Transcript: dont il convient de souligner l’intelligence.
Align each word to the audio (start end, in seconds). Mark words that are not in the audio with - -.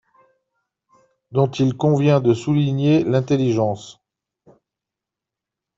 dont 1.31 1.51
il 1.51 1.77
convient 1.77 2.21
de 2.21 2.33
souligner 2.33 3.03
l’intelligence. 3.03 4.01